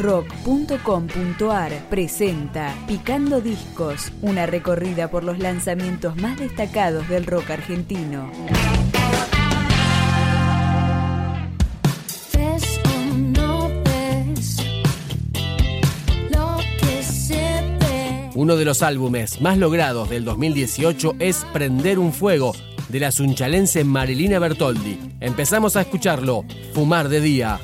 [0.00, 8.30] rock.com.ar presenta Picando Discos, una recorrida por los lanzamientos más destacados del rock argentino.
[18.34, 22.54] Uno de los álbumes más logrados del 2018 es Prender un Fuego,
[22.88, 24.98] de la sunchalense Marilina Bertoldi.
[25.20, 27.60] Empezamos a escucharlo, Fumar de Día.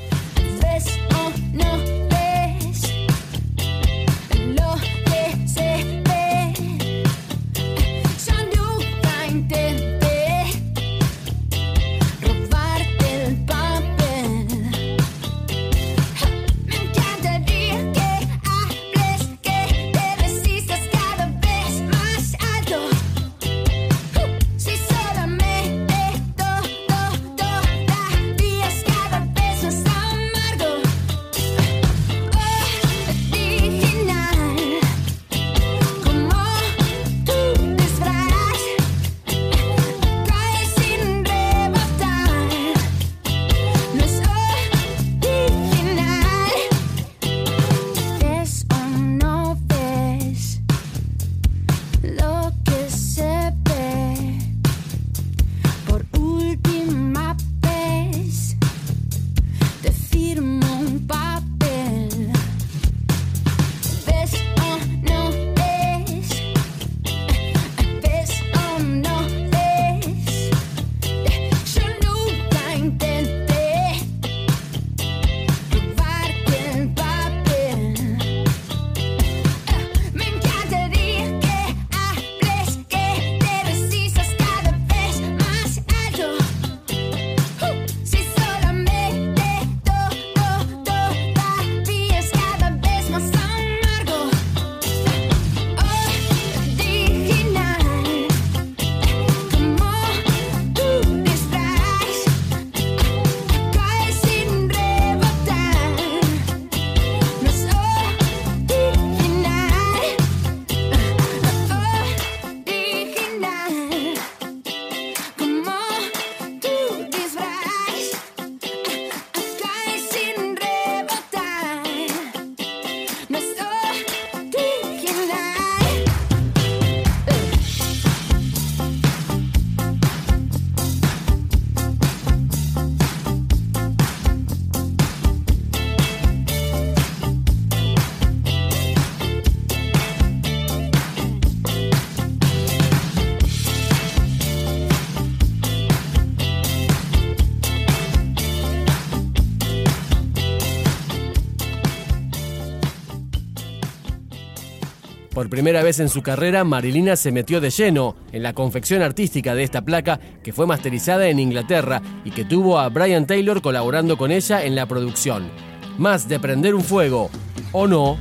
[155.47, 159.55] Por primera vez en su carrera, Marilina se metió de lleno en la confección artística
[159.55, 164.17] de esta placa que fue masterizada en Inglaterra y que tuvo a Brian Taylor colaborando
[164.17, 165.49] con ella en la producción.
[165.97, 167.29] Más de prender un fuego,
[167.71, 168.17] ¿o no?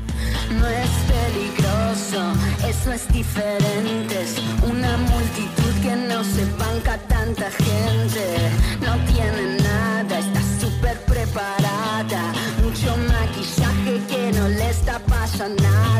[0.57, 2.33] No es peligroso,
[2.65, 4.25] eso es diferente.
[4.63, 8.37] una multitud que no se banca tanta gente.
[8.81, 12.33] No tiene nada, está súper preparada.
[12.63, 15.96] Mucho maquillaje que no le está pasando nada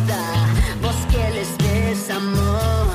[2.17, 2.86] amor,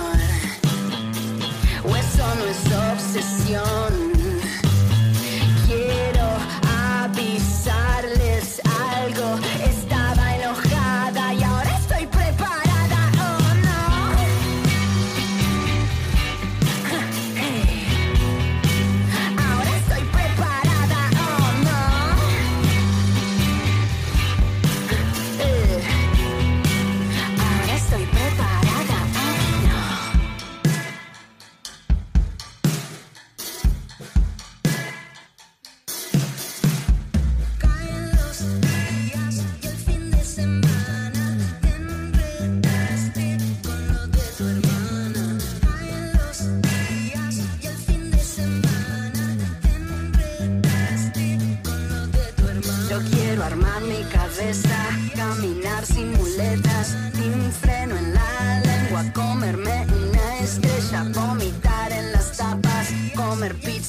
[63.42, 63.81] comer pizza.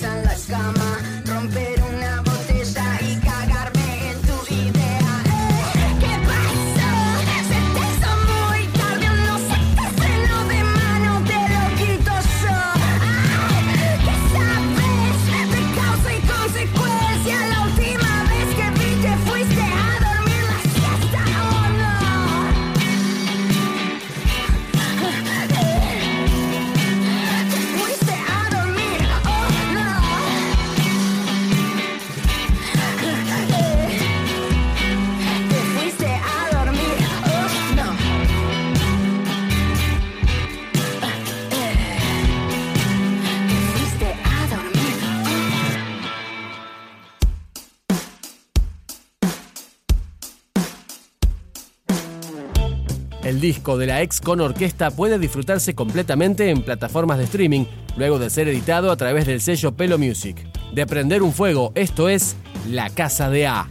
[53.32, 57.64] El disco de la ex con orquesta puede disfrutarse completamente en plataformas de streaming,
[57.96, 60.36] luego de ser editado a través del sello Pelo Music.
[60.74, 62.36] De prender un fuego, esto es
[62.68, 63.70] La Casa de A.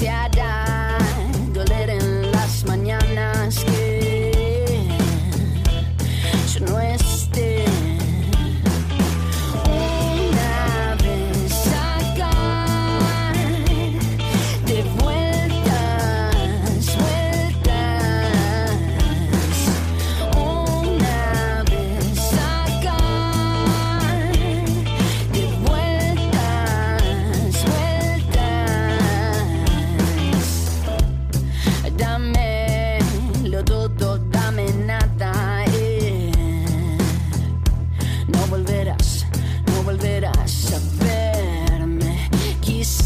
[0.00, 0.29] que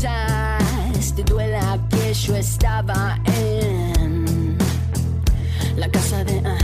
[0.04, 4.58] Quizás te duela que yo estaba en
[5.76, 6.58] la casa de, ah,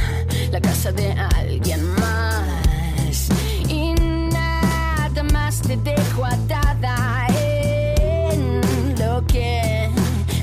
[0.53, 3.31] la casa de alguien más.
[3.67, 8.61] Y nada más te dejo atada en
[8.99, 9.89] lo que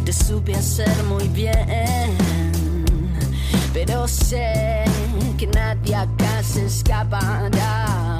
[0.03, 2.17] te supe hacer muy bien.
[3.75, 4.85] Pero sé
[5.37, 8.16] que nadie acá se escapará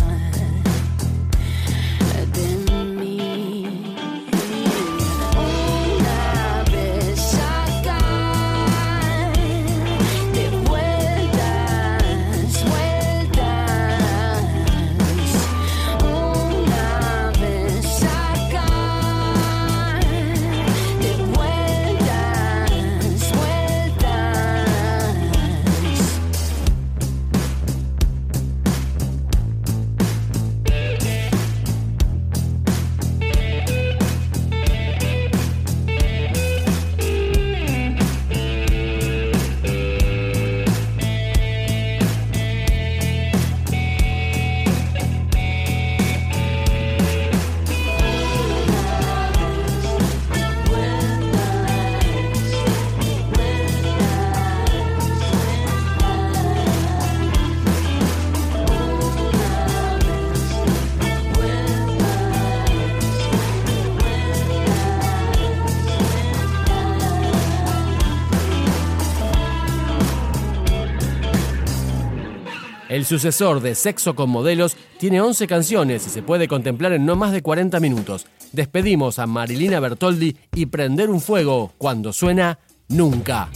[72.90, 77.18] El sucesor de Sexo con Modelos tiene 11 canciones y se puede contemplar en no
[77.18, 78.28] más de 40 minutos.
[78.54, 83.50] Despedimos a Marilina Bertoldi y prender un fuego cuando suena Nunca.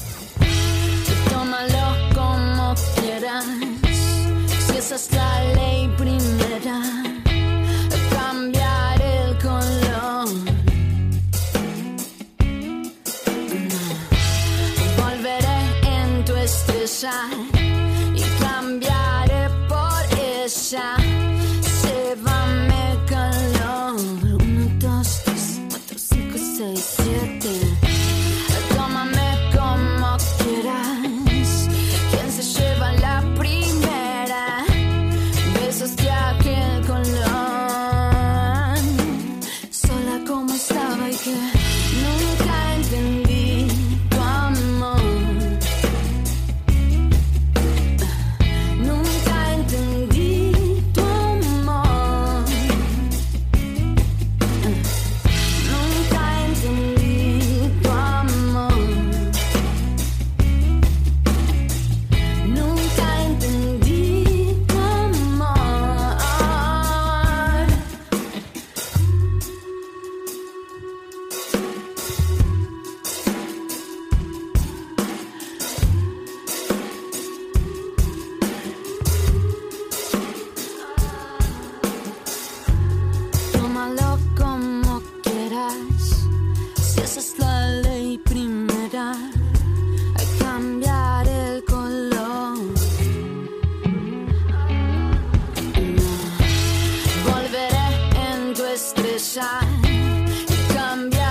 [1.34, 1.56] Como
[99.32, 99.82] sunshine
[101.10, 101.31] to